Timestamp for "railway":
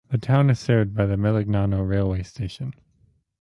1.87-2.23